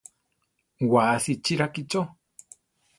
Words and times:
Wasi 0.93 1.33
chi 1.43 1.53
rakícho. 1.61 2.01